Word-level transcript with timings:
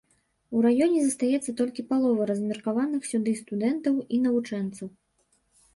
У 0.59 0.61
раёне 0.65 1.01
застаецца 1.03 1.55
толькі 1.59 1.85
палова 1.91 2.21
размеркаваных 2.31 3.01
сюды 3.11 3.31
студэнтаў 3.45 3.95
і 4.17 4.25
навучэнцаў. 4.27 4.87